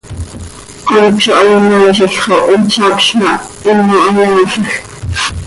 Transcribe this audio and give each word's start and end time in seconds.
Honc 0.91 1.17
zo 1.25 1.31
hayonaaizil 1.39 2.13
xo 2.21 2.35
hin 2.47 2.63
tzacöz 2.71 3.09
ma, 3.21 3.31
himo 3.69 3.99
hayaalajc. 4.07 4.71